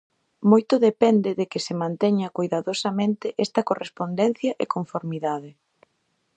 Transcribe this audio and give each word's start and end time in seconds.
Moito 0.51 0.73
depende 0.89 1.29
de 1.39 1.45
que 1.51 1.63
se 1.65 1.73
manteña 1.83 2.33
coidadosamente 2.37 3.27
esta 3.45 3.61
correspondencia 3.69 4.51
e 4.63 4.71
conformidade. 4.75 5.51